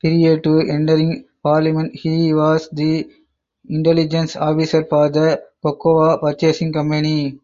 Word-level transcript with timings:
Prior 0.00 0.38
to 0.40 0.60
entering 0.60 1.24
parliament 1.42 1.94
he 1.94 2.34
was 2.34 2.68
the 2.68 3.10
Intelligence 3.66 4.36
Officer 4.36 4.84
for 4.84 5.08
the 5.08 5.42
Cocoa 5.62 6.18
Purchasing 6.18 6.70
Company. 6.70 7.38